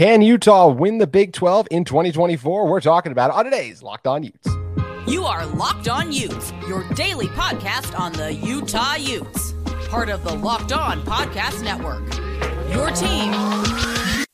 [0.00, 2.66] Can Utah win the Big 12 in 2024?
[2.66, 4.48] We're talking about it on today's Locked On Utes.
[5.06, 9.52] You are Locked On Utes, your daily podcast on the Utah Utes,
[9.90, 12.14] part of the Locked On Podcast Network.
[12.72, 13.34] Your team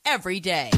[0.05, 0.71] every day.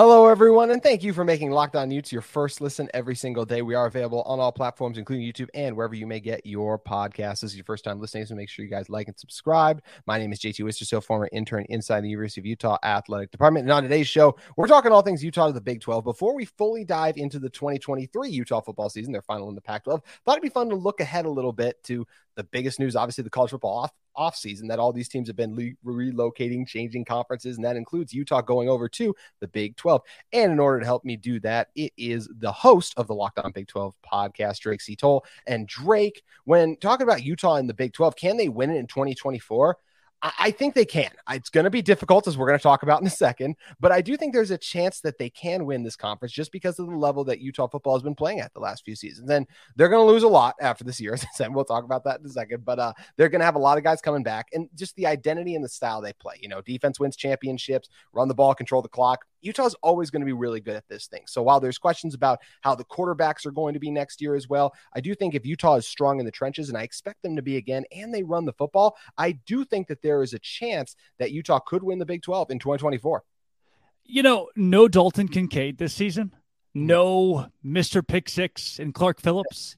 [0.00, 3.44] Hello, everyone, and thank you for making Locked On Utes your first listen every single
[3.44, 3.62] day.
[3.62, 7.40] We are available on all platforms, including YouTube and wherever you may get your podcasts.
[7.40, 9.82] This is your first time listening, so make sure you guys like and subscribe.
[10.06, 13.64] My name is JT Wistersill, former intern inside the University of Utah Athletic Department.
[13.64, 16.04] And on today's show, we're talking all things Utah to the Big 12.
[16.04, 19.82] Before we fully dive into the 2023 Utah football season, their final in the Pac
[19.82, 22.06] 12, thought it'd be fun to look ahead a little bit to
[22.36, 25.36] the biggest news, obviously, the college football off off season that all these teams have
[25.36, 30.02] been le- relocating, changing conferences, and that includes Utah going over to the Big 12.
[30.32, 33.38] And in order to help me do that, it is the host of the Locked
[33.38, 34.96] On Big 12 podcast, Drake C.
[34.96, 35.24] Toll.
[35.46, 38.86] And Drake, when talking about Utah in the Big 12, can they win it in
[38.86, 39.78] 2024?
[40.22, 41.10] I think they can.
[41.30, 43.92] It's going to be difficult, as we're going to talk about in a second, but
[43.92, 46.88] I do think there's a chance that they can win this conference just because of
[46.88, 49.30] the level that Utah football has been playing at the last few seasons.
[49.30, 49.46] And
[49.76, 51.54] they're going to lose a lot after this year, as I said.
[51.54, 53.78] We'll talk about that in a second, but uh, they're going to have a lot
[53.78, 56.34] of guys coming back and just the identity and the style they play.
[56.40, 59.24] You know, defense wins championships, run the ball, control the clock.
[59.40, 61.22] Utah's always going to be really good at this thing.
[61.26, 64.48] So while there's questions about how the quarterbacks are going to be next year as
[64.48, 67.36] well, I do think if Utah is strong in the trenches, and I expect them
[67.36, 70.38] to be again, and they run the football, I do think that there is a
[70.38, 73.22] chance that Utah could win the Big 12 in 2024.
[74.04, 76.34] You know, no Dalton Kincaid this season,
[76.74, 78.06] no Mr.
[78.06, 79.76] Pick Six and Clark Phillips.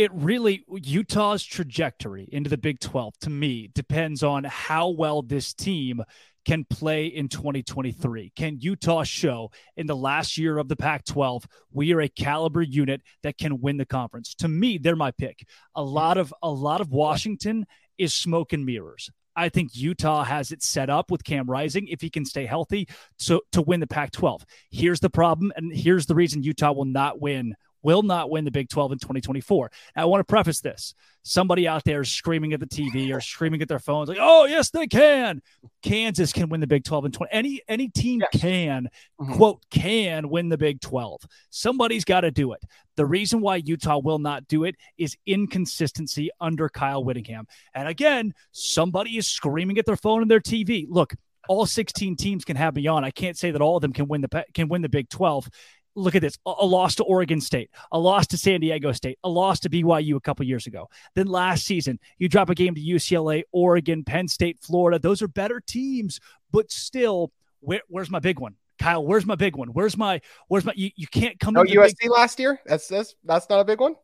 [0.00, 5.52] It really, Utah's trajectory into the Big 12 to me depends on how well this
[5.52, 6.02] team
[6.46, 8.32] can play in 2023?
[8.34, 12.62] Can Utah show in the last year of the Pac 12 we are a caliber
[12.62, 14.34] unit that can win the conference?
[14.36, 15.46] To me, they're my pick.
[15.74, 17.66] A lot of a lot of Washington
[17.98, 19.10] is smoke and mirrors.
[19.36, 22.88] I think Utah has it set up with Cam Rising if he can stay healthy
[23.18, 24.46] to, to win the Pac 12.
[24.70, 28.50] Here's the problem, and here's the reason Utah will not win will not win the
[28.50, 29.70] Big 12 in 2024.
[29.96, 30.94] Now, I want to preface this.
[31.22, 34.46] Somebody out there is screaming at the TV or screaming at their phones like, "Oh,
[34.46, 35.42] yes, they can.
[35.82, 37.32] Kansas can win the Big 12 in 20.
[37.32, 38.40] Any any team yes.
[38.40, 38.88] can
[39.20, 39.34] mm-hmm.
[39.34, 41.22] quote can win the Big 12.
[41.50, 42.62] Somebody's got to do it.
[42.96, 47.46] The reason why Utah will not do it is inconsistency under Kyle Whittingham.
[47.74, 50.86] And again, somebody is screaming at their phone and their TV.
[50.88, 51.14] Look,
[51.48, 53.04] all 16 teams can have me on.
[53.04, 55.48] I can't say that all of them can win the can win the Big 12
[55.94, 59.28] look at this a loss to Oregon State, a loss to San Diego State, a
[59.28, 60.88] loss to BYU a couple years ago.
[61.14, 64.98] Then last season, you drop a game to UCLA, Oregon, Penn State, Florida.
[64.98, 66.20] Those are better teams,
[66.50, 68.54] but still, where, where's my big one?
[68.78, 69.68] Kyle, where's my big one?
[69.68, 72.10] Where's my where's my you, you can't come Oh, USC big...
[72.10, 72.60] last year?
[72.64, 73.94] That's that's that's not a big one?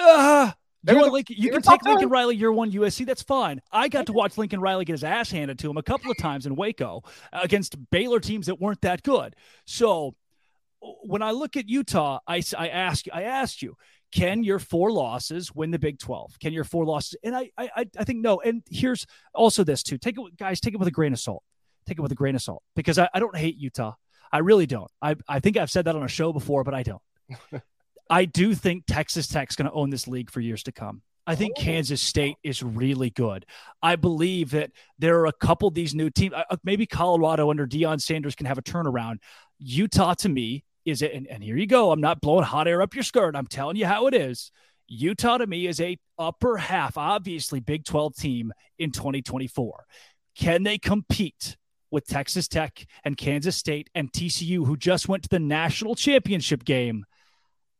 [0.00, 0.52] Uh
[0.86, 3.04] you, want Lincoln, you can take Lincoln Riley year one USC.
[3.04, 3.60] That's fine.
[3.72, 6.16] I got to watch Lincoln Riley get his ass handed to him a couple of
[6.18, 9.34] times in Waco against Baylor teams that weren't that good.
[9.66, 10.14] So
[10.80, 13.76] when I look at Utah, I, I ask I asked you,
[14.12, 16.38] can your four losses win the Big 12?
[16.40, 17.16] Can your four losses?
[17.22, 18.40] And I I I think no.
[18.40, 19.98] And here's also this too.
[19.98, 21.42] Take it, guys, take it with a grain of salt.
[21.86, 23.94] Take it with a grain of salt because I, I don't hate Utah.
[24.30, 24.90] I really don't.
[25.00, 27.02] I I think I've said that on a show before, but I don't.
[28.10, 31.02] I do think Texas Tech's going to own this league for years to come.
[31.26, 31.62] I think oh.
[31.62, 33.44] Kansas State is really good.
[33.82, 36.34] I believe that there are a couple of these new teams.
[36.34, 39.18] Uh, maybe Colorado under Deion Sanders can have a turnaround.
[39.58, 41.92] Utah, to me, is it, and, and here you go.
[41.92, 43.36] I'm not blowing hot air up your skirt.
[43.36, 44.50] I'm telling you how it is.
[44.88, 49.84] Utah to me is a upper half, obviously Big 12 team in 2024.
[50.34, 51.56] Can they compete
[51.90, 56.64] with Texas Tech and Kansas State and TCU, who just went to the national championship
[56.64, 57.04] game?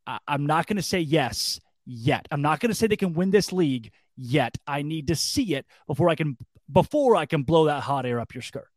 [0.05, 2.27] I- I'm not going to say yes yet.
[2.31, 4.57] I'm not going to say they can win this league yet.
[4.67, 6.37] I need to see it before I can
[6.71, 8.67] before I can blow that hot air up your skirt.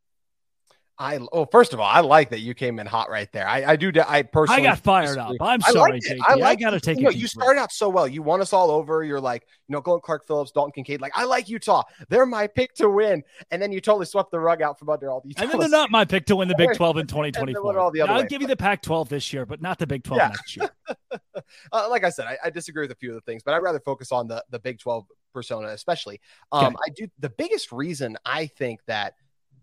[1.02, 3.48] I oh, first of all, I like that you came in hot right there.
[3.48, 3.90] I, I do.
[4.06, 5.34] I personally, I got fired up.
[5.40, 6.00] I'm sorry.
[6.28, 7.04] I, like I got to take you.
[7.04, 8.06] Know, you started out so well.
[8.06, 9.02] You won us all over.
[9.02, 11.00] You're like, you know, going Clark Phillips, Dalton Kincaid.
[11.00, 11.82] Like, I like Utah.
[12.08, 13.24] They're my pick to win.
[13.50, 15.34] And then you totally swept the rug out from under all these.
[15.38, 17.80] And then they're not my pick to win the Big 12 in 2024.
[17.80, 20.28] I'll give you the Pac 12 this year, but not the Big 12 yeah.
[20.28, 20.70] next year.
[21.72, 23.62] uh, like I said, I, I, disagree with a few of the things, but I'd
[23.62, 26.20] rather focus on the the Big 12 persona, especially.
[26.52, 26.76] Um, okay.
[26.86, 27.08] I do.
[27.18, 29.14] The biggest reason I think that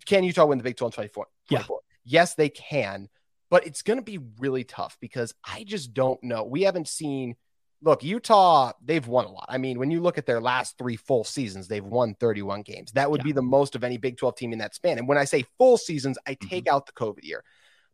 [0.06, 1.28] can Utah win the Big 12 in 24?
[1.50, 1.64] Yeah
[2.06, 3.08] yes, they can,
[3.52, 6.44] but it's going to be really tough because I just don't know.
[6.44, 7.36] We haven't seen
[7.82, 9.46] look, Utah, they've won a lot.
[9.48, 12.92] I mean, when you look at their last three full seasons, they've won 31 games.
[12.92, 13.26] That would Yeah.
[13.26, 14.98] be the most of any Big 12 team in that span.
[14.98, 16.48] And when I say full seasons, I Mm-hmm.
[16.50, 17.42] take out the COVID year.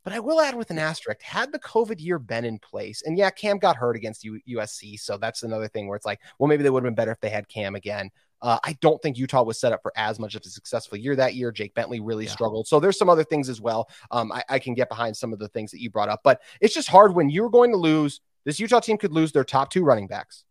[0.04, 3.18] But I will add with an asterisk, had the COVID year been in place, and
[3.18, 4.98] yeah, Cam got hurt against U- USC.
[4.98, 7.20] So that's another thing where it's like, well, maybe they would have been better if
[7.20, 8.10] they had Cam again.
[8.42, 11.16] Uh, I don't think Utah was set up for as much of a successful year
[11.16, 11.52] that year.
[11.52, 12.32] Jake Bentley really Yeah.
[12.32, 12.68] struggled.
[12.68, 13.90] So there's some other things as well.
[14.12, 16.42] Um, I, I can get behind some of the things that you brought up, but
[16.62, 18.22] it's just hard when you're going to lose.
[18.44, 20.44] This Utah team could lose their top two running backs.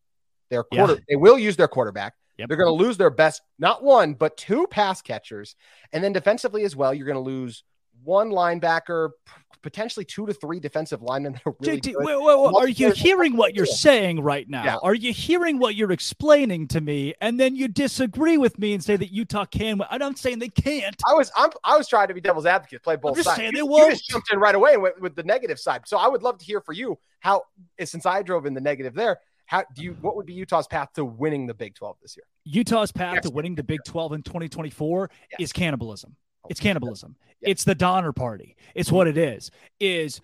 [0.50, 0.78] Their Yeah.
[0.86, 2.14] quarter, they will use their quarterback.
[2.38, 2.48] Yep.
[2.48, 5.54] They're going to lose their best, not one, but two pass catchers.
[5.92, 7.62] And then defensively as well, you're going to lose
[8.02, 9.10] one linebacker,
[9.62, 12.04] potentially two to three defensive linemen that are really JT, good.
[12.04, 14.64] wait, wait, wait, are you hearing what you're saying right now?
[14.64, 14.76] Yeah.
[14.82, 18.84] Are you hearing what you're explaining to me, and then you disagree with me and
[18.84, 19.80] say that Utah can?
[19.88, 20.94] I'm not saying they can't.
[21.08, 23.38] I was I'm, I was trying to be devil's advocate, play both just sides.
[23.38, 23.90] saying you, they you won't.
[23.92, 25.82] just jumped in right away and went with the negative side.
[25.86, 27.42] So I would love to hear for you how,
[27.78, 30.66] eh, since I drove in the negative there, how do you what would be Utah's
[30.66, 32.24] path to winning the Big 12 this year?
[32.44, 35.40] Utah's path to winning the Big 12 in 2024 Yes.
[35.40, 36.16] is cannibalism.
[36.50, 37.16] It's cannibalism.
[37.40, 37.50] Yeah.
[37.50, 38.56] It's the Donner Party.
[38.74, 39.50] It's what it is.
[39.80, 40.20] Is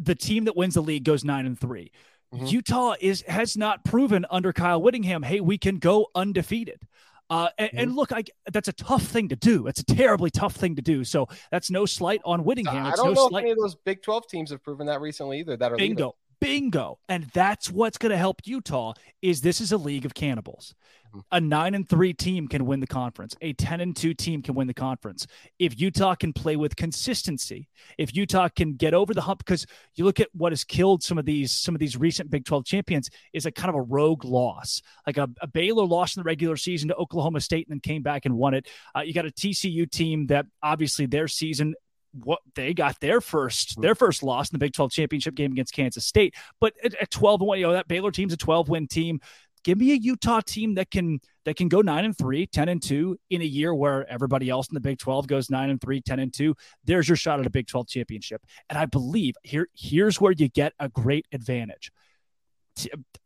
[0.00, 1.90] the team that wins the league goes nine and 3
[2.34, 2.50] Mhm.
[2.52, 6.86] Utah is has not proven under Kyle Whittingham, hey, we can go undefeated.
[7.30, 7.98] Uh, and, and Mm-hmm.
[7.98, 9.66] look, I, that's a tough thing to do.
[9.66, 11.04] It's a terribly tough thing to do.
[11.04, 12.84] So that's no slight on Whittingham.
[12.86, 15.40] I don't no know if any of those Big 12 teams have proven that recently
[15.40, 15.56] either.
[15.56, 15.76] That are.
[15.76, 16.16] Bingo.
[16.40, 16.98] Bingo.
[17.08, 20.74] And that's what's going to help Utah is this is a league of cannibals.
[21.14, 21.22] Mhm.
[21.32, 23.34] A 9 and 3 team can win the conference.
[23.40, 25.26] A 10 and 2 team can win the conference.
[25.58, 30.04] If Utah can play with consistency, if Utah can get over the hump because you
[30.04, 33.10] look at what has killed some of these some of these recent Big 12 champions
[33.32, 34.82] is a kind of a rogue loss.
[35.06, 38.02] Like a, a Baylor lost in the regular season to Oklahoma State and then came
[38.02, 38.68] back and won it.
[38.94, 41.74] Uh, you got a TCU team that obviously their season
[42.12, 43.82] what they got their first mm.
[43.82, 46.34] their first loss in the Big 12 championship game against Kansas State.
[46.60, 49.20] But at, at 12 and 1, you know, that Baylor team's a 12 win team.
[49.64, 52.82] Give me a Utah team that can that can go 9 and 3, 10 and
[52.82, 56.00] 2 in a year where everybody else in the Big 12 goes 9 and 3,
[56.00, 56.54] 10 and 2.
[56.84, 58.42] There's your shot at a Big 12 championship.
[58.68, 61.90] And I believe here here's where you get a great advantage.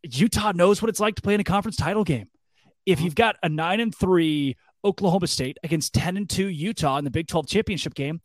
[0.03, 2.29] Utah knows what it's like to play in a conference title game.
[2.87, 3.05] If mm-hmm.
[3.05, 7.11] you've got a 9 and 3 Oklahoma State against 10 and 2 Utah in the
[7.11, 8.21] Big 12 championship game,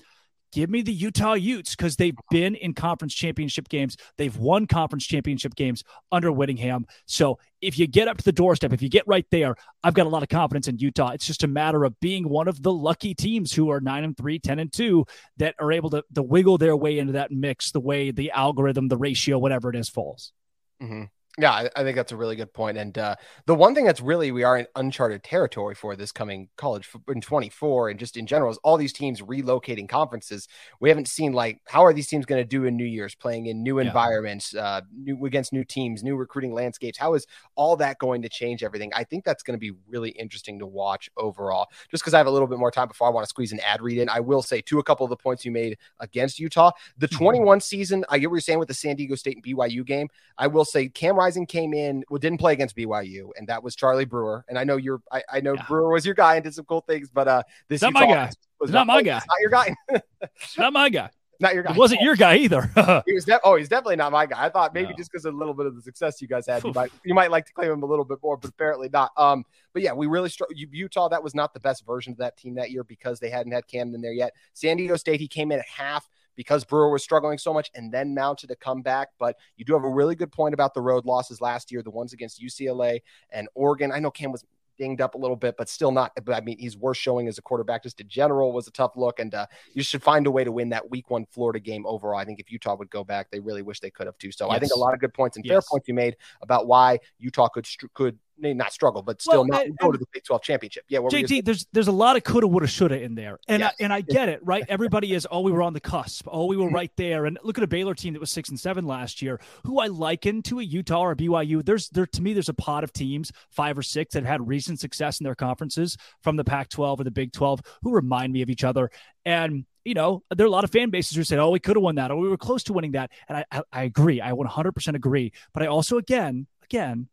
[0.52, 3.98] give me the Utah Utes because they've been in conference championship games.
[4.18, 6.86] They've won conference championship games under Whittingham.
[7.06, 10.06] So if you get up to the doorstep, if you get right there, I've got
[10.06, 11.12] a lot of confidence in Utah.
[11.12, 14.18] It's just a matter of being one of the lucky teams who are 9 and
[14.18, 15.06] 3, 10 and 2
[15.38, 18.88] that are able to, to wiggle their way into that mix the way the algorithm,
[18.88, 20.32] the ratio, whatever it is, falls.
[20.80, 21.04] hmm
[21.39, 22.80] Yeah, I, I think that's a really good point.
[22.80, 26.50] And uh, the one thing that's really we are in uncharted territory for this coming
[26.57, 30.48] college in 24 and just in general is all these teams relocating conferences.
[30.80, 33.45] We haven't seen like how are these teams going to do in New Year's, playing
[33.45, 33.86] in new Yeah.
[33.86, 36.98] environments, uh, new against new teams, new recruiting landscapes.
[36.98, 38.92] How is all that going to change everything?
[38.95, 41.68] I think that's going to be really interesting to watch overall.
[41.92, 43.60] Just because I have a little bit more time before I want to squeeze an
[43.60, 46.39] ad read in, I will say to a couple of the points you made against
[46.39, 48.04] Utah, the 21 season.
[48.10, 50.07] I get what you're saying with the San Diego State and BYU game.
[50.39, 53.75] I will say Cam Rising came in, well, didn't play against BYU, and that was
[53.75, 54.45] Charlie Brewer.
[54.47, 55.65] And I know you're, I, I know Yeah.
[55.68, 58.31] Brewer was your guy and did some cool things, but uh, this Not my guy.
[58.62, 59.19] was Not my oh, guy.
[59.27, 59.75] Not your guy.
[60.57, 61.09] Not my guy.
[61.41, 61.71] not your guy.
[61.71, 62.71] It wasn't your guy either.
[63.06, 64.45] He was de- oh, he's definitely not my guy.
[64.45, 64.95] I thought maybe No.
[64.97, 67.13] just because of a little bit of the success you guys had, you might you
[67.13, 69.12] might like to claim him a little bit more, but apparently not.
[69.18, 69.44] Um,
[69.74, 71.09] but yeah, we really str- Utah.
[71.09, 73.68] That was not the best version of that team that year because they hadn't had
[73.68, 74.33] Camden there yet.
[74.53, 76.07] San Diego State, he came in at half
[76.38, 79.10] because Brewer was struggling so much and then mounted a comeback.
[79.20, 81.91] But you do have a really good point about the road losses last year, the
[81.91, 83.01] ones against UCLA
[83.32, 83.91] and Oregon.
[83.91, 84.46] I know Cam was
[84.77, 86.12] dinged up a little bit, but still not.
[86.24, 87.84] But I mean, he's worth showing as a quarterback.
[87.84, 90.51] Just in general was a tough look, and uh, you should find a way to
[90.51, 92.20] win that Week One Florida game overall.
[92.20, 94.32] I think if Utah would go back, they really wish they could have too.
[94.32, 97.00] So I think a lot of good points and fair points you made about why
[97.20, 100.41] Utah could could not struggle, but still Well, not and- go to the Big Twelve
[100.44, 100.84] championship.
[100.89, 103.39] Yeah, what were you JT, there's there's a lot of coulda, woulda, shoulda in there,
[103.48, 103.74] and Yes.
[103.79, 104.63] I, and I get it, right?
[104.70, 106.74] Everybody is, oh, we were on the cusp, oh, we were Mhm.
[106.74, 109.39] right there, and look at a Baylor team that was six and seven last year,
[109.65, 111.62] who I liken to a Utah or a BYU.
[111.63, 114.48] There's there to me, there's a pot of teams, five or six, that have had
[114.48, 118.41] recent success in their conferences from the Pac-12 or the Big 12, who remind me
[118.41, 118.89] of each other,
[119.25, 121.77] and you know, there are a lot of fan bases who say, "Oh, we could
[121.77, 124.20] have won that, or we were close to winning that," and I, I, I agree,
[124.20, 127.08] I 100% agree, but I also, again, again,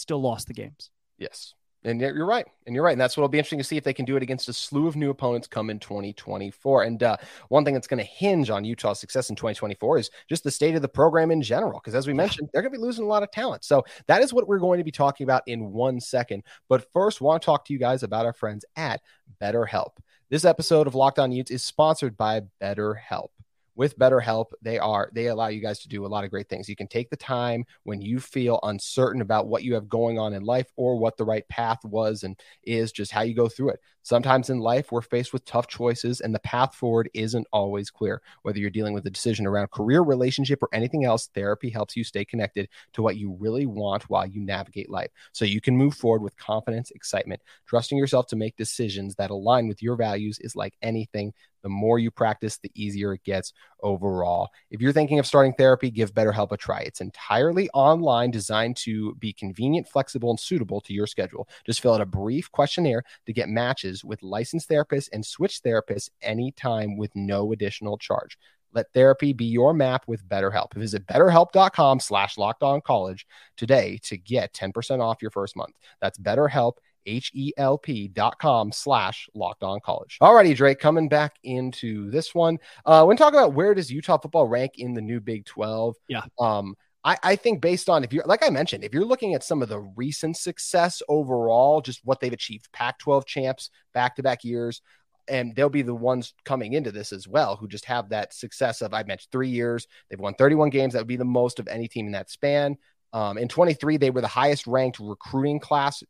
[0.00, 0.90] still lost the games.
[1.18, 1.54] Yes.
[1.82, 2.46] And you're right.
[2.66, 2.92] And you're right.
[2.92, 4.52] And that's what will be interesting to see if they can do it against a
[4.52, 6.82] slew of new opponents come in 2024.
[6.82, 7.16] And uh,
[7.48, 10.74] one thing that's going to hinge on Utah's success in 2024 is just the state
[10.74, 11.80] of the program in general.
[11.80, 13.64] Because as we mentioned, they're going to be losing a lot of talent.
[13.64, 16.42] So that is what we're going to be talking about in one second.
[16.68, 19.00] But first, want to talk to you guys about our friends at
[19.40, 19.92] BetterHelp.
[20.28, 23.30] This episode of Locked On Utes is sponsored by BetterHelp.
[23.74, 26.68] With BetterHelp, they are they allow you guys to do a lot of great things.
[26.68, 30.34] You can take the time when you feel uncertain about what you have going on
[30.34, 33.70] in life or what the right path was and is just how you go through
[33.70, 33.80] it.
[34.02, 38.22] Sometimes in life we're faced with tough choices and the path forward isn't always clear.
[38.42, 42.04] Whether you're dealing with a decision around career, relationship or anything else, therapy helps you
[42.04, 45.10] stay connected to what you really want while you navigate life.
[45.32, 49.68] So you can move forward with confidence, excitement, trusting yourself to make decisions that align
[49.68, 53.52] with your values is like anything the more you practice, the easier it gets
[53.82, 54.48] overall.
[54.70, 56.80] If you're thinking of starting therapy, give BetterHelp a try.
[56.80, 61.48] It's entirely online, designed to be convenient, flexible, and suitable to your schedule.
[61.66, 66.10] Just fill out a brief questionnaire to get matches with licensed therapists and switch therapists
[66.22, 68.38] anytime with no additional charge.
[68.72, 70.74] Let therapy be your map with BetterHelp.
[70.74, 73.26] Visit betterhelp.com slash locked on college
[73.56, 75.74] today to get 10% off your first month.
[76.00, 76.74] That's BetterHelp,
[77.06, 80.18] H-E-L-P dot com slash locked on college.
[80.22, 82.58] Alrighty, Drake, coming back into this one.
[82.84, 85.96] Uh, when talking about where does Utah football rank in the new Big 12?
[86.08, 86.22] Yeah.
[86.38, 89.42] Um, I, I think based on if you're like I mentioned, if you're looking at
[89.42, 94.22] some of the recent success overall, just what they've achieved, Pac 12 champs back to
[94.22, 94.82] back years,
[95.28, 98.82] and they'll be the ones coming into this as well who just have that success
[98.82, 99.86] of I mentioned three years.
[100.10, 100.92] They've won 31 games.
[100.92, 102.76] That would be the most of any team in that span.
[103.12, 106.02] Um, in 23, they were the highest ranked recruiting class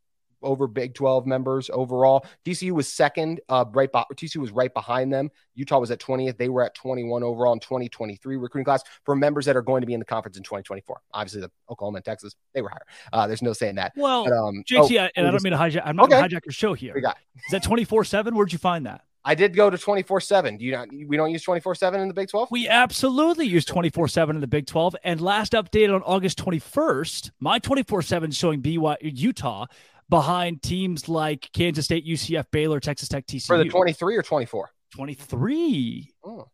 [0.43, 2.27] over Big 12 members overall.
[2.45, 3.91] TCU was second, uh, right.
[3.93, 5.31] Be- TCU was right behind them.
[5.55, 6.37] Utah was at 20th.
[6.37, 9.87] They were at 21 overall in 2023 recruiting class for members that are going to
[9.87, 11.01] be in the conference in 2024.
[11.13, 12.87] Obviously, the Oklahoma and Texas they were higher.
[13.13, 13.93] Uh, there's no saying that.
[13.97, 15.83] Well, but, um, JT, oh, I, and I don't mean to hijack.
[15.85, 16.21] I'm not okay.
[16.21, 16.93] hijack your show here.
[16.95, 18.35] We got is that 24 seven?
[18.35, 19.03] Where'd you find that?
[19.25, 20.57] I did go to 24 7.
[20.57, 22.51] Do you not, we don't use 24 7 in the Big 12?
[22.51, 24.97] We absolutely use 24 7 in the Big 12.
[25.05, 29.67] And last updated on August 21st, my 24 7 showing BY Utah
[30.11, 33.47] behind teams like Kansas State, UCF, Baylor, Texas Tech, TCU.
[33.47, 34.71] For the 23 or 24?
[34.95, 36.12] 23.
[36.25, 36.49] Oh, okay.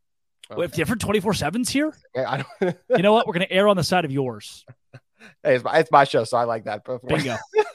[0.57, 1.93] We have different 24 7s here?
[2.15, 2.77] Yeah, I don't...
[2.91, 3.27] you know what?
[3.27, 4.65] We're going to err on the side of yours.
[5.43, 6.85] Hey, it's my, it's my show, so I like that.
[6.85, 7.37] Bingo.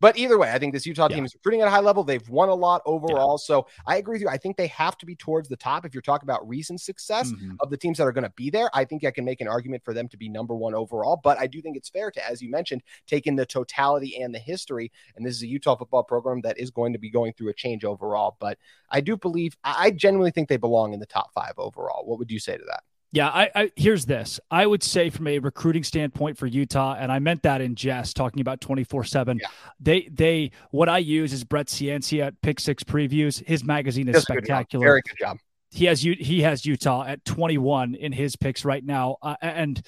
[0.00, 2.04] but either way, I think this Utah team is recruiting at a high level.
[2.04, 3.38] They've won a lot overall.
[3.40, 3.46] Yeah.
[3.46, 4.28] So I agree with you.
[4.28, 5.84] I think they have to be towards the top.
[5.84, 7.56] If you're talking about recent success mm-hmm.
[7.60, 9.48] of the teams that are going to be there, I think I can make an
[9.48, 11.20] argument for them to be number one overall.
[11.22, 14.34] But I do think it's fair to, as you mentioned, take in the totality and
[14.34, 14.90] the history.
[15.16, 17.54] And this is a Utah football program that is going to be going through a
[17.54, 18.36] change overall.
[18.40, 18.58] But
[18.90, 22.06] I do believe, I genuinely think they belong in the top five overall.
[22.06, 22.82] What would you say to that?
[23.12, 24.38] Yeah, I, I, here's this.
[24.50, 28.16] I would say from a recruiting standpoint for Utah, and I meant that in jest,
[28.16, 29.40] talking about twenty four seven.
[29.80, 33.44] They they what I use is Brett Ciancia at Pick Six Previews.
[33.44, 34.86] His magazine is spectacular.
[34.86, 35.38] Very good job
[35.72, 39.80] he has he has Utah at 21 in his picks right now, uh, and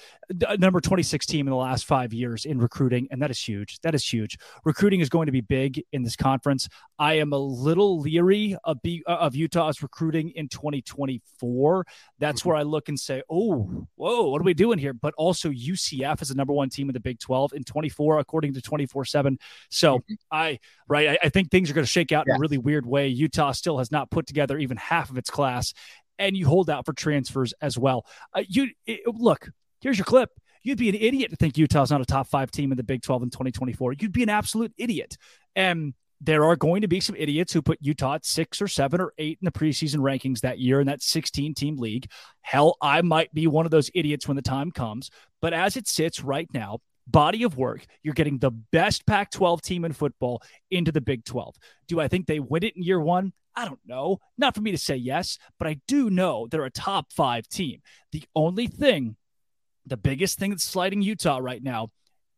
[0.57, 3.79] number 26 team in the last five years in recruiting, and that is huge.
[3.81, 4.37] That is huge.
[4.63, 6.69] Recruiting is going to be big in this conference.
[6.99, 11.85] I am a little leery of, B, uh, of Utah's recruiting in 2024.
[12.17, 12.49] That's mm-hmm.
[12.49, 16.21] where I look and say, "Oh, whoa, what are we doing here?" But also UCF
[16.21, 19.37] is the number one team in the Big 12 in 24, according to 24 seven.
[19.69, 20.13] So mm-hmm.
[20.31, 22.85] I right, I, I, think things are going to shake out in a really weird
[22.85, 23.07] way.
[23.07, 25.72] Utah still has not put together even half of its class
[26.19, 28.05] and you hold out for transfers as well.
[28.33, 29.49] Uh, you it, look,
[29.81, 30.29] here's your clip.
[30.63, 33.01] You'd be an idiot to think Utah's not a top five team in the Big
[33.01, 33.93] 12 in 2024.
[33.93, 35.17] You'd be an absolute idiot.
[35.55, 39.01] And there are going to be some idiots who put Utah at six or seven
[39.01, 42.09] or eight in the preseason rankings that year in that 16 team league.
[42.41, 45.11] Hell, I might be one of those idiots when the time comes.
[45.41, 49.61] But as it sits right now, body of work, you're getting the best Pac 12
[49.61, 51.55] team in football into the Big 12.
[51.89, 53.33] Do I think they win it in year one?
[53.55, 54.19] I don't know.
[54.37, 57.81] Not for me to say yes, but I do know they're a top five team.
[58.11, 59.15] The only thing,
[59.85, 61.89] the biggest thing that's sliding Utah right now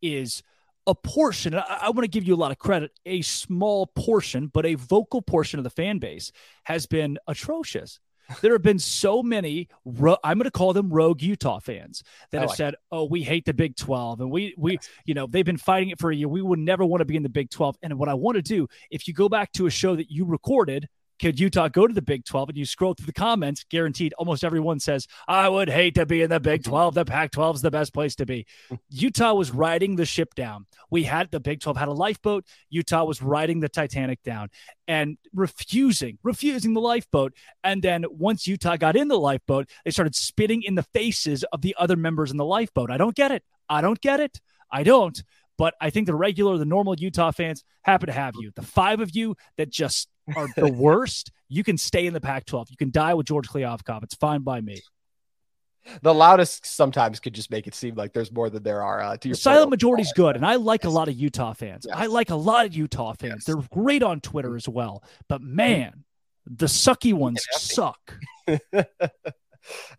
[0.02, 0.42] is
[0.86, 1.54] a portion.
[1.54, 2.92] I, I want to give you a lot of credit.
[3.06, 6.32] A small portion, but a vocal portion of the fan base
[6.64, 7.98] has been atrocious.
[8.40, 9.68] There have been so many.
[9.84, 13.44] Ro- I'm going to call them rogue Utah fans that have said, "Oh, we hate
[13.44, 14.88] the Big 12, and we we yes.
[15.04, 16.28] you know they've been fighting it for a year.
[16.28, 18.42] We would never want to be in the Big 12." And what I want to
[18.42, 20.88] do, if you go back to a show that you recorded
[21.20, 22.50] could Utah go to the Big 12?
[22.50, 26.22] And you scroll through the comments, guaranteed almost everyone says, I would hate to be
[26.22, 26.94] in the Big 12.
[26.94, 28.46] The Pac 12 is the best place to be.
[28.90, 30.66] Utah was riding the ship down.
[30.90, 32.44] We had the Big 12 had a lifeboat.
[32.70, 34.48] Utah was riding the Titanic down
[34.86, 37.32] and refusing, refusing the lifeboat.
[37.64, 41.62] And then once Utah got in the lifeboat, they started spitting in the faces of
[41.62, 42.90] the other members in the lifeboat.
[42.90, 43.42] I don't get it.
[43.68, 44.40] I don't get it.
[44.70, 45.22] I don't.
[45.58, 48.52] But I think the regular, the normal Utah fans happen to have you.
[48.54, 52.44] The five of you that just are the worst, you can stay in the Pac
[52.46, 52.70] 12.
[52.70, 54.02] You can die with George Kliavkoff.
[54.02, 54.80] It's fine by me.
[56.02, 59.00] The loudest sometimes could just make it seem like there's more than there are.
[59.02, 61.52] Uh, to your the silent majority is good, and I like a lot of Utah
[61.52, 61.86] fans.
[61.88, 61.96] Yes.
[61.96, 63.34] I like a lot of Utah fans.
[63.36, 63.44] Yes.
[63.44, 65.04] They're great on Twitter as well.
[65.28, 66.04] But man,
[66.44, 68.18] the sucky ones suck.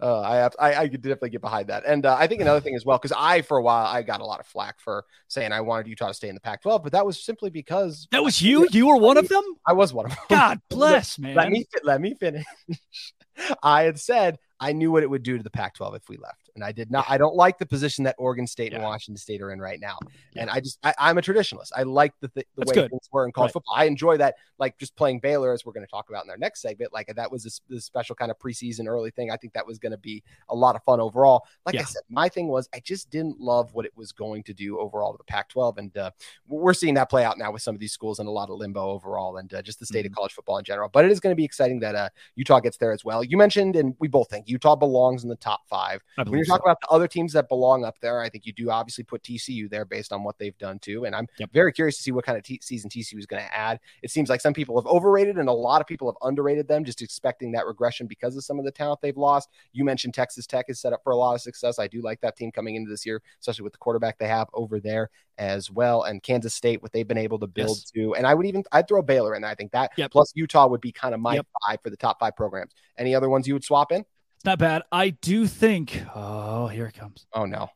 [0.02, 1.84] uh, I, I I could definitely get behind that.
[1.86, 4.22] And uh, I think another thing as well, because I for a while I got
[4.22, 6.92] a lot of flack for saying I wanted Utah to stay in the Pac-12, but
[6.92, 8.68] that was simply because that was you.
[8.72, 9.44] You were one of them.
[9.66, 10.20] I was one of them.
[10.30, 11.36] God bless, man.
[11.36, 12.46] Let me let me finish.
[13.64, 16.47] I had said I knew what it would do to the Pac-12 if we left,
[16.58, 17.06] and I did not.
[17.08, 18.80] I don't like the position that Oregon State yeah.
[18.80, 19.98] and Washington State are in right now.
[20.34, 20.42] Yeah.
[20.42, 21.72] And I just I, am a traditionalist.
[21.76, 22.92] I like the, the, the way good.
[22.92, 23.54] things were in college right.
[23.54, 23.76] football.
[23.76, 26.38] I enjoy that, like just playing Baylor, as we're going to talk about in our
[26.38, 26.92] next segment.
[26.92, 29.32] Like that was a, a special kind of preseason early thing.
[29.32, 31.46] I think that was going to be a lot of fun overall.
[31.66, 31.82] Like yeah.
[31.82, 34.80] I said, my thing was I just didn't love what it was going to do
[34.80, 36.12] overall to the Pac-12, and uh,
[36.48, 38.58] we're seeing that play out now with some of these schools and a lot of
[38.58, 40.14] limbo overall, and uh, just the state mm-hmm.
[40.14, 40.90] of college football in general.
[40.92, 43.24] But it is going to be exciting that uh, Utah gets there as well.
[43.24, 46.02] You mentioned, and we both think Utah belongs in the top five.
[46.16, 48.70] When you're talking about the other teams that belong up there, I think you do
[48.70, 51.06] obviously put TCU there based on what they've done too.
[51.06, 51.51] And I'm yep.
[51.51, 53.80] very curious to see what kind of t- season TCU is going to add.
[54.01, 56.84] It seems like some people have overrated and a lot of people have underrated them,
[56.84, 59.50] just expecting that regression because of some of the talent they've lost.
[59.74, 61.80] You mentioned Texas Tech is set up for a lot of success.
[61.80, 64.48] I do like that team coming into this year, especially with the quarterback they have
[64.54, 66.04] over there as well.
[66.04, 67.92] And Kansas State, what they've been able to build yes.
[67.92, 68.16] to.
[68.16, 69.51] And I would even I'd throw Baylor in there.
[69.51, 70.12] I think that yep.
[70.12, 71.48] plus Utah would be kind of my yep.
[71.66, 72.74] five for the top five programs.
[72.98, 74.04] Any other ones you would swap in?
[74.38, 74.84] It's not bad.
[74.91, 76.01] I do think.
[76.15, 77.25] Oh, here it comes.
[77.34, 77.70] Oh no,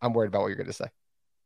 [0.00, 0.86] I'm worried about what you're going to say.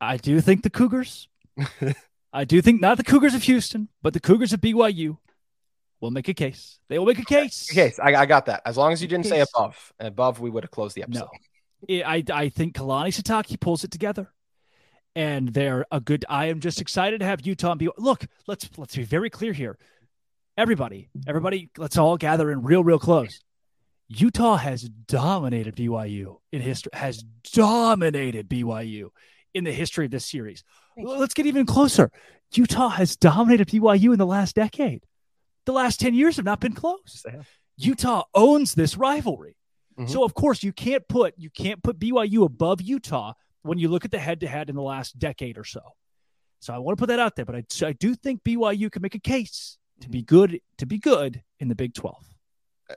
[0.00, 1.28] I do think the Cougars.
[2.32, 5.16] I do think not the Cougars of Houston, but the Cougars of BYU
[6.00, 6.78] will make a case.
[6.88, 7.70] They will make a case.
[7.70, 7.98] Case.
[7.98, 8.62] I, I got that.
[8.66, 9.92] As long as you didn't say above.
[10.00, 11.28] Above, we would have closed the episode.
[11.88, 12.02] No.
[12.04, 14.30] I I think Kalani Sitake pulls it together,
[15.16, 16.26] and they're a good.
[16.28, 17.92] I am just excited to have Utah and BYU.
[17.96, 19.78] Look, let's let's be very clear here.
[20.58, 23.40] Everybody, everybody, let's all gather in real, real close.
[24.14, 29.08] Utah has dominated BYU in history, has dominated BYU
[29.54, 30.64] in the history of this series.
[30.96, 32.10] Let's get even closer.
[32.54, 35.04] Utah has dominated BYU in the last decade.
[35.64, 37.24] The last 10 years have not been close.
[37.76, 39.56] Utah owns this rivalry.
[39.98, 40.10] Mm-hmm.
[40.10, 44.04] So of course you can't put you can't put BYU above Utah when you look
[44.04, 45.80] at the head to head in the last decade or so.
[46.60, 49.02] So I want to put that out there, but I, I do think BYU can
[49.02, 52.31] make a case to be good to be good in the Big 12.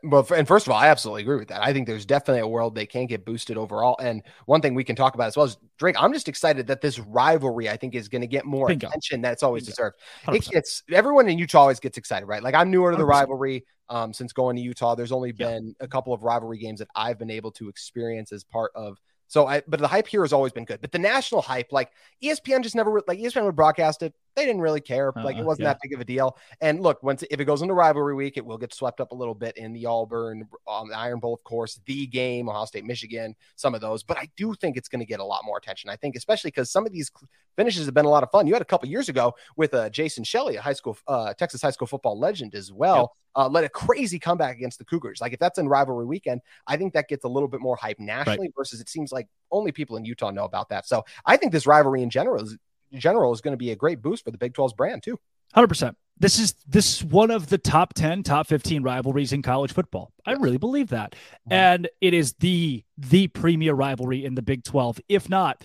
[0.03, 1.61] Well, and first of all, I absolutely agree with that.
[1.63, 3.95] I think there's definitely a world they can get boosted overall.
[3.99, 5.95] And one thing we can talk about as well is Drake.
[5.99, 8.87] I'm just excited that this rivalry, I think, is going to get more Bingo.
[8.87, 9.71] attention than it's always Bingo.
[9.71, 9.97] deserved.
[10.27, 10.35] 100%.
[10.35, 12.41] It gets everyone in Utah always gets excited, right?
[12.43, 13.07] Like I'm newer to the 100%.
[13.09, 14.95] rivalry um, since going to Utah.
[14.95, 18.43] There's only been a couple of rivalry games that I've been able to experience as
[18.43, 20.81] part of so I, but the hype here has always been good.
[20.81, 21.91] But the national hype, like
[22.23, 24.13] ESPN just never, like ESPN would broadcast it.
[24.35, 25.13] They didn't really care.
[25.15, 25.73] Like uh, it wasn't yeah.
[25.73, 26.37] that big of a deal.
[26.61, 29.15] And look, once if it goes into rivalry week, it will get swept up a
[29.15, 32.85] little bit in the Auburn, um, the Iron Bowl, of course, the game, Ohio State,
[32.85, 34.03] Michigan, some of those.
[34.03, 35.89] But I do think it's going to get a lot more attention.
[35.89, 37.11] I think, especially because some of these
[37.55, 38.45] finishes have been a lot of fun.
[38.45, 41.61] You had a couple years ago with uh, Jason Shelley, a high school, uh, Texas
[41.61, 43.15] high school football legend as well.
[43.35, 45.19] Uh, led a crazy comeback against the Cougars.
[45.19, 47.99] Like if that's in rivalry weekend, I think that gets a little bit more hype
[47.99, 48.53] nationally right.
[48.55, 50.87] versus it seems like only people in Utah know about that.
[50.87, 52.57] So I think this rivalry in general is
[52.93, 55.19] general is going to be a great boost for the Big 12's brand too.
[55.55, 55.95] 100%.
[56.17, 60.13] This is this is one of the top 10, top 15 rivalries in college football.
[60.25, 61.11] I really believe that.
[61.11, 61.53] Mm-hmm.
[61.53, 65.61] And it is the the premier rivalry in the Big 12, if not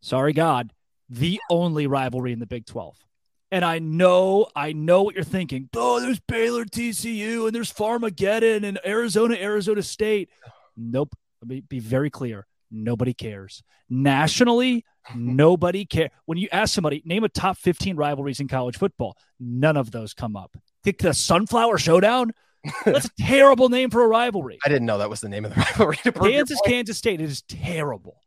[0.00, 0.72] sorry God,
[1.08, 2.96] the only rivalry in the Big 12.
[3.50, 5.70] And I know, I know what you're thinking.
[5.74, 10.28] Oh, there's Baylor, TCU, and there's Farmageddon and Arizona, Arizona State.
[10.76, 11.14] Nope.
[11.40, 12.46] Let me be very clear.
[12.70, 13.62] Nobody cares.
[13.88, 14.84] Nationally,
[15.14, 16.10] nobody cares.
[16.26, 20.12] When you ask somebody, name a top 15 rivalries in college football, none of those
[20.12, 20.56] come up.
[20.84, 22.32] Think the Sunflower Showdown?
[22.84, 24.58] That's a terrible name for a rivalry.
[24.64, 25.96] I didn't know that was the name of the rivalry.
[26.32, 27.20] Kansas, Kansas State.
[27.20, 28.20] It is terrible.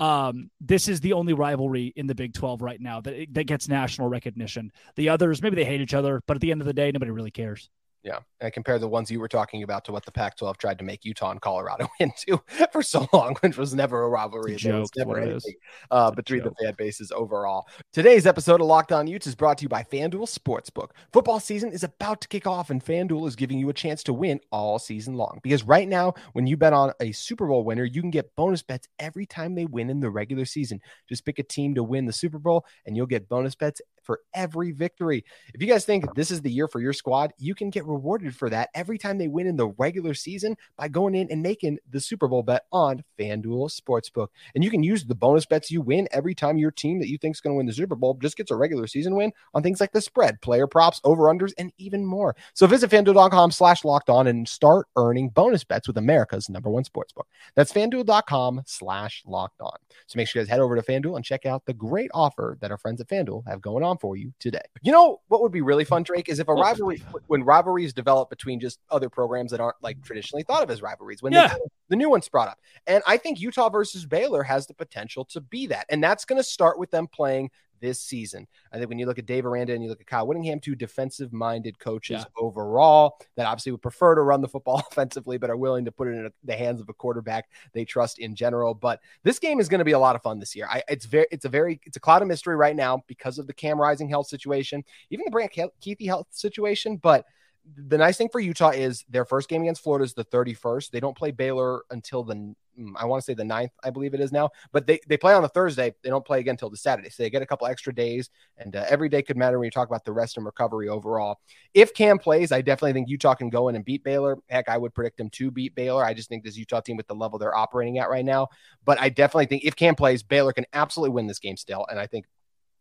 [0.00, 3.68] Um, this is the only rivalry in the Big 12 right now that, that gets
[3.68, 4.70] national recognition.
[4.96, 7.10] The others, maybe they hate each other, but at the end of the day, nobody
[7.10, 7.68] really cares.
[8.08, 10.84] Yeah, and compare the ones you were talking about to what the Pac-12 tried to
[10.84, 12.40] make Utah and Colorado into
[12.72, 14.54] for so long, which was never a rivalry.
[14.54, 15.56] It's a joke, never anything
[15.90, 17.66] uh, between the fan bases overall.
[17.92, 20.92] Today's episode of Locked On Utes is brought to you by FanDuel Sportsbook.
[21.12, 24.14] Football season is about to kick off, and FanDuel is giving you a chance to
[24.14, 25.40] win all season long.
[25.42, 28.62] Because right now, when you bet on a Super Bowl winner, you can get bonus
[28.62, 30.80] bets every time they win in the regular season.
[31.10, 34.22] Just pick a team to win the Super Bowl, and you'll get bonus bets for
[34.32, 35.22] every victory.
[35.52, 38.34] If you guys think this is the year for your squad, you can get rewarded
[38.34, 41.78] for that every time they win in the regular season by going in and making
[41.90, 44.28] the Super Bowl bet on FanDuel Sportsbook.
[44.54, 47.18] And you can use the bonus bets you win every time your team that you
[47.18, 49.62] think is going to win the Super Bowl just gets a regular season win on
[49.62, 52.34] things like the spread, player props, over-unders, and even more.
[52.54, 56.84] So visit FanDuel.com slash locked on and start earning bonus bets with America's number one
[56.84, 57.26] sportsbook.
[57.56, 59.76] That's FanDuel.com slash locked on.
[60.06, 62.56] So make sure you guys head over to FanDuel and check out the great offer
[62.62, 64.62] that our friends at FanDuel have going on on for you today.
[64.82, 68.30] You know what would be really fun, Drake, is if a rivalry when rivalries develop
[68.30, 71.22] between just other programs that aren't like traditionally thought of as rivalries.
[71.22, 71.48] When yeah.
[71.48, 75.24] they, the new one's brought up, and I think Utah versus Baylor has the potential
[75.26, 77.50] to be that, and that's going to start with them playing
[77.80, 78.46] this season.
[78.72, 80.74] I think when you look at Dave Aranda and you look at Kyle Whittingham, two
[80.74, 82.42] defensive minded coaches yeah.
[82.42, 86.08] overall that obviously would prefer to run the football offensively, but are willing to put
[86.08, 88.74] it in the hands of a quarterback they trust in general.
[88.74, 90.68] But this game is going to be a lot of fun this year.
[90.70, 93.46] I, it's very, it's a very, it's a cloud of mystery right now because of
[93.46, 96.96] the Cam Rising health situation, even the Brant Kuithe health situation.
[96.96, 97.26] But
[97.76, 100.90] the nice thing for Utah is their first game against Florida is the 31st.
[100.90, 104.14] They don't play Baylor until the mm, I want to say the 9th, I believe
[104.14, 105.94] it is now, but they, they play on the Thursday.
[106.02, 107.10] They don't play again until the Saturday.
[107.10, 109.70] So they get a couple extra days, and uh, every day could matter when you
[109.70, 111.40] talk about the rest and recovery overall.
[111.74, 114.38] If Cam plays, I definitely think Utah can go in and beat Baylor.
[114.48, 116.04] Heck, I would predict them to beat Baylor.
[116.04, 118.48] I just think this Utah team with the level they're operating at right now.
[118.84, 121.86] But I definitely think if Cam plays, Baylor can absolutely win this game still.
[121.90, 122.26] And I think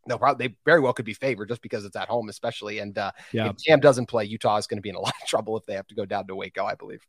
[0.07, 2.79] they'll probably they very well could be favored just because it's at home, especially.
[2.79, 3.49] And uh, yeah.
[3.49, 5.65] if Cam doesn't play, Utah is going to be in a lot of trouble if
[5.65, 7.01] they have to go down to Waco, I believe.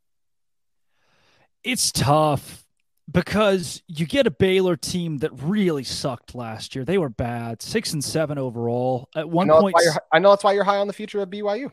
[1.65, 2.65] It's tough
[3.11, 6.85] because you get a Baylor team that really sucked last year.
[6.85, 9.09] They were bad, six and seven overall.
[9.15, 9.77] At one I point,
[10.13, 11.71] I know that's why you're high on the future of BYU.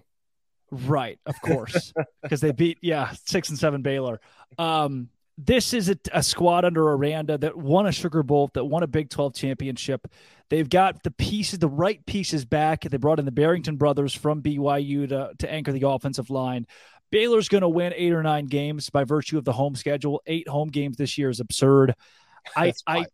[0.72, 4.20] Right, of course, because they beat yeah six and seven Baylor.
[4.58, 8.84] Um, this is a, a, squad under Aranda that won a Sugar Bowl, that won
[8.84, 10.08] a Big 12 championship.
[10.50, 12.82] They've got the pieces, the right pieces back.
[12.82, 16.68] They brought in the Barrington brothers from BYU to, to anchor the offensive line.
[17.12, 20.22] Baylor's going to win eight or nine games by virtue of the home schedule.
[20.26, 21.96] Eight home games this year is absurd.
[22.56, 23.06] I, I,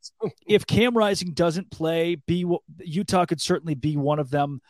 [0.46, 2.46] if Cam Rising doesn't play, be
[2.80, 4.62] Utah could certainly be one of them.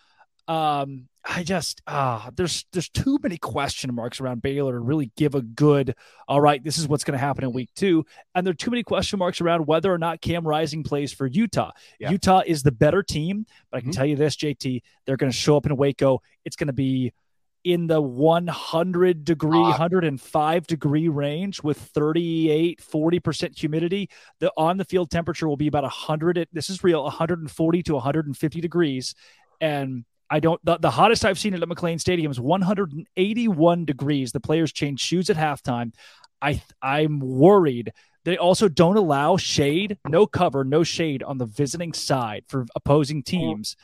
[0.47, 5.11] Um, I just ah, uh, there's there's too many question marks around Baylor to really
[5.15, 5.95] give a good.
[6.27, 8.71] All right, this is what's going to happen in week two, and there are too
[8.71, 11.71] many question marks around whether or not Cam Rising plays for Utah.
[11.99, 12.09] Yeah.
[12.09, 13.97] Utah is the better team, but I can mm-hmm.
[13.97, 16.21] tell you this, JT, they're going to show up in Waco.
[16.43, 17.13] It's going to be
[17.63, 24.09] in the 100 degree, uh, 105 degree range with 38, 40% humidity.
[24.39, 26.47] The on the field temperature will be about 100.
[26.51, 29.13] This is real, 140 to 150 degrees.
[29.59, 30.63] And I don't.
[30.63, 34.31] The, the hottest I've seen it at McLane Stadium is 181 degrees.
[34.31, 35.93] The players change shoes at halftime.
[36.41, 37.91] I I'm worried.
[38.23, 43.19] They also don't allow shade, no cover, no shade on the visiting side for opposing
[43.19, 43.29] oh.
[43.29, 43.75] teams.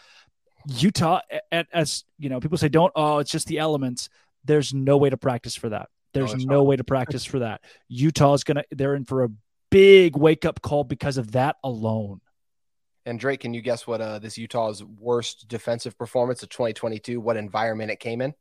[0.69, 1.19] Utah,
[1.51, 2.93] as you know, people say, don't.
[2.95, 4.09] Oh, it's just the elements.
[4.45, 5.89] There's no way to practice for that.
[6.13, 7.61] There's oh, no, no way to practice for that.
[7.89, 8.63] Utah is gonna.
[8.71, 9.29] They're in for a
[9.69, 12.21] big wake up call because of that alone.
[13.07, 17.21] And Drake, can you guess what uh, this Utah's worst defensive performance of 2022?
[17.21, 18.33] What environment it came in?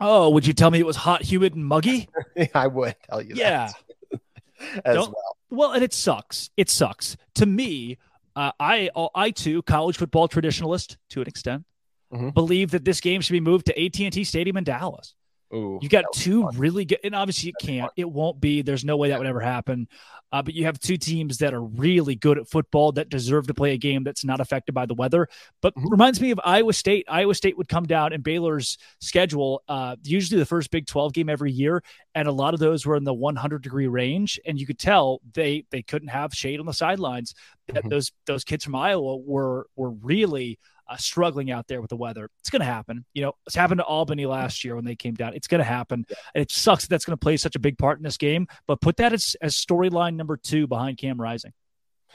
[0.00, 2.08] Oh, would you tell me it was hot, humid, and muggy?
[2.54, 3.34] I would tell you.
[3.34, 3.70] Yeah.
[4.84, 5.36] as Don't, well.
[5.50, 6.50] Well, and it sucks.
[6.56, 7.98] It sucks to me.
[8.34, 11.64] Uh, I, I too, college football traditionalist to an extent,
[12.12, 12.30] mm-hmm.
[12.30, 15.14] believe that this game should be moved to AT and T Stadium in Dallas.
[15.54, 17.90] Ooh, you got two really good, and obviously it can't.
[17.96, 18.62] It won't be.
[18.62, 19.88] There's no way that would ever happen.
[20.32, 23.54] Uh, but you have two teams that are really good at football that deserve to
[23.54, 25.28] play a game that's not affected by the weather.
[25.62, 25.88] But mm-hmm.
[25.88, 27.06] reminds me of Iowa State.
[27.08, 31.28] Iowa State would come down in Baylor's schedule, uh, usually the first Big 12 game
[31.28, 31.82] every year,
[32.14, 35.20] and a lot of those were in the 100 degree range, and you could tell
[35.34, 37.34] they they couldn't have shade on the sidelines.
[37.68, 37.88] That mm-hmm.
[37.88, 42.30] those those kids from Iowa were were really uh, struggling out there with the weather.
[42.40, 43.04] It's going to happen.
[43.14, 45.34] You know, it's happened to Albany last year when they came down.
[45.34, 46.06] It's going to happen.
[46.34, 48.46] And it sucks that that's going to play such a big part in this game,
[48.66, 51.52] but put that as, as storyline number two behind Cam Rising.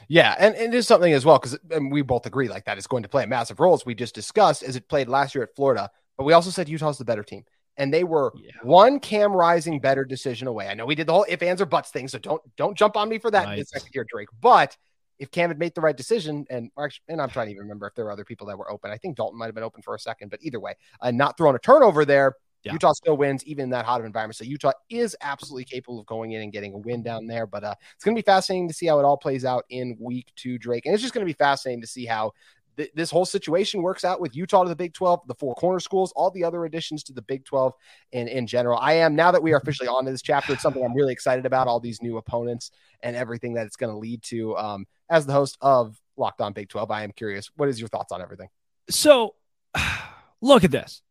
[0.08, 1.58] Yeah, and, and it is something as well because
[1.90, 4.14] we both agree like that is going to play a massive role as we just
[4.14, 5.90] discussed as it played last year at Florida.
[6.16, 7.44] But we also said Utah's the better team,
[7.76, 8.50] and they were yeah.
[8.62, 10.68] one Cam Rising better decision away.
[10.68, 12.96] I know we did the whole if ands or buts thing, so don't don't jump
[12.96, 13.58] on me for that right.
[13.58, 14.28] in a second here, Drake.
[14.40, 14.76] But
[15.18, 16.70] if Cam had made the right decision, and
[17.08, 18.90] and I'm trying to even remember if there were other people that were open.
[18.90, 21.36] I think Dalton might have been open for a second, but either way, uh, not
[21.36, 22.34] throwing a turnover there.
[22.64, 22.72] Yeah.
[22.74, 24.36] Utah still wins even in that hot of environment.
[24.36, 27.44] So Utah is absolutely capable of going in and getting a win down there.
[27.44, 29.96] But uh, it's going to be fascinating to see how it all plays out in
[29.98, 30.86] week two, Drake.
[30.86, 32.32] And it's just going to be fascinating to see how
[32.76, 35.80] th- this whole situation works out with Utah to the Big 12, the four corner
[35.80, 37.72] schools, all the other additions to the Big 12
[38.12, 38.78] in, in general.
[38.78, 41.12] I am, now that we are officially on to this chapter, it's something I'm really
[41.12, 42.70] excited about, all these new opponents
[43.02, 44.56] and everything that it's going to lead to.
[44.56, 47.88] Um, as the host of Locked On Big 12, I am curious, what is your
[47.88, 48.48] thoughts on everything?
[48.88, 49.34] So
[50.40, 51.02] look at this.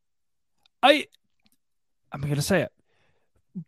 [0.82, 1.06] I,
[2.12, 2.72] I'm going to say it.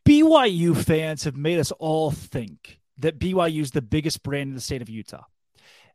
[0.08, 4.62] BYU fans have made us all think that BYU is the biggest brand in the
[4.62, 5.24] state of Utah.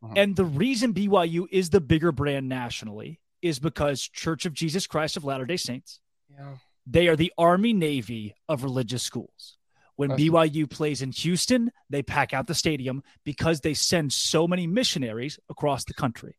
[0.01, 0.13] Uh-huh.
[0.15, 5.17] And the reason BYU is the bigger brand nationally is because Church of Jesus Christ
[5.17, 5.99] of Latter day Saints,
[6.31, 6.53] yeah.
[6.87, 9.57] they are the Army Navy of religious schools.
[9.99, 14.47] When That's BYU plays in Houston, they pack out the stadium because they send so
[14.47, 16.37] many missionaries across the country.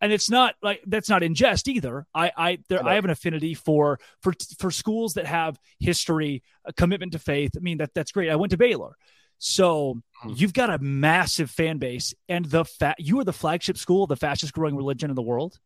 [0.00, 2.06] and it's not like that's not in jest either.
[2.14, 6.72] I I there, I, have an affinity for for for schools that have history, a
[6.72, 7.50] commitment to faith.
[7.56, 8.30] I mean that that's great.
[8.30, 8.94] I went to Baylor,
[9.38, 10.32] so hmm.
[10.36, 14.14] you've got a massive fan base, and the fat you are the flagship school, the
[14.14, 15.58] fastest growing religion in the world.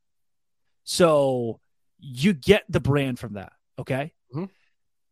[0.84, 1.60] So
[1.98, 3.52] you get the brand from that.
[3.78, 4.46] Okay, mm-hmm.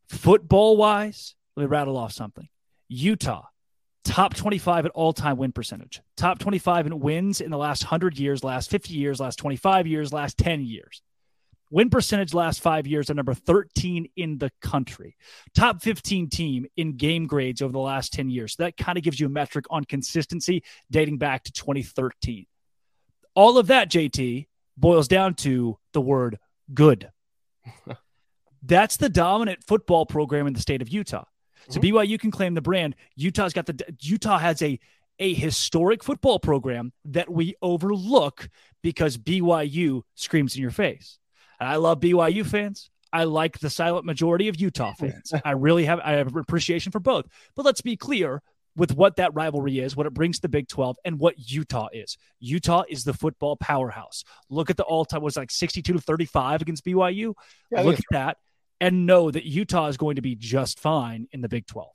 [0.09, 2.49] football wise, let me rattle off something.
[2.89, 3.47] Utah
[4.05, 8.19] top 25 at all time win percentage, top 25 in wins in the last 100
[8.19, 11.03] years, last 50 years, last 25 years, last 10 years.
[11.71, 15.17] Win percentage last five years are number 13 in the country.
[15.55, 18.57] Top 15 team in game grades over the last 10 years.
[18.57, 22.45] So that kind of gives you a metric on consistency dating back to 2013.
[23.35, 26.39] All of that, JT, boils down to the word
[26.75, 27.11] good.
[28.63, 31.25] That's the dominant football program in the state of Utah.
[31.69, 31.97] So mm-hmm.
[31.97, 32.97] BYU can claim the brand.
[33.17, 34.79] Utah's got the Utah has a
[35.19, 38.49] a historic football program that we overlook
[38.83, 41.19] because BYU screams in your face.
[41.61, 42.91] And I love BYU fans.
[43.13, 45.33] I like the silent majority of Utah fans.
[45.45, 47.27] I really have I have appreciation for both.
[47.55, 48.43] But let's be clear
[48.75, 51.89] with what that rivalry is, what it brings to the Big 12, and what Utah
[51.93, 52.17] is.
[52.41, 54.25] Utah is the football powerhouse.
[54.49, 57.35] Look at the all-time was like 62 to 35 against BYU.
[57.71, 58.39] Yeah, Look at that
[58.83, 61.89] and know that Utah is going to be just fine in the Big 12.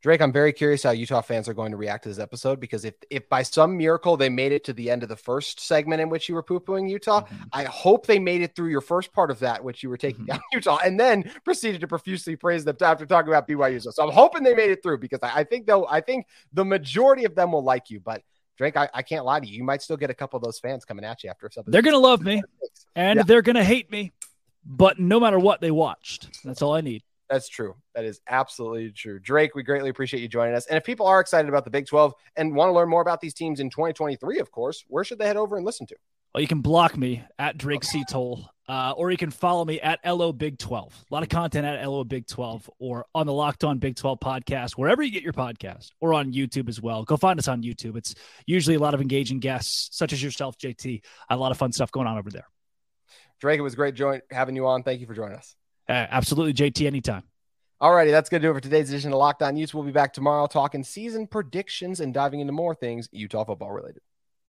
[0.00, 2.84] Drake, I'm very curious how Utah fans are going to react to this episode because
[2.84, 6.00] if if by some miracle they made it to the end of the first segment
[6.00, 7.42] in which you were poo pooing Utah, mm-hmm.
[7.52, 10.20] I hope they made it through your first part of that, which you were taking
[10.20, 10.34] mm-hmm.
[10.34, 13.82] down Utah, and then proceeded to profusely praise them after talking about BYU.
[13.82, 16.64] So I'm hoping they made it through because I, I think though I think the
[16.64, 18.22] majority of them will like you, but
[18.56, 19.56] Drake, I, I, can't lie to you.
[19.56, 21.72] You might still get a couple of those fans coming at you after something.
[21.72, 22.40] They're gonna love me,
[22.94, 23.22] and yeah.
[23.24, 24.12] they're gonna hate me
[24.68, 26.28] but no matter what, they watched.
[26.44, 27.02] That's all I need.
[27.28, 27.74] That's true.
[27.94, 29.18] That is absolutely true.
[29.18, 30.66] Drake, we greatly appreciate you joining us.
[30.66, 33.20] And if people are excited about the Big 12 and want to learn more about
[33.20, 35.96] these teams in 2023, of course, where should they head over and listen to?
[36.34, 39.98] Well, you can block me at Drake Seatoll, uh, or you can follow me at
[40.04, 41.06] LO Big 12.
[41.10, 44.20] A lot of content at LO Big 12 or on the Locked On Big 12
[44.20, 47.04] podcast, wherever you get your podcast, or on YouTube as well.
[47.04, 47.96] Go find us on YouTube.
[47.96, 48.14] It's
[48.46, 51.02] usually a lot of engaging guests, such as yourself, JT.
[51.30, 52.46] A lot of fun stuff going on over there.
[53.40, 54.82] Drake, it was great join- having you on.
[54.82, 55.54] Thank you for joining us.
[55.88, 57.22] Uh, absolutely, JT, anytime.
[57.80, 59.72] All righty, that's going to do it for today's edition of Locked On Utes.
[59.72, 64.02] We'll be back tomorrow talking season predictions and diving into more things Utah football related.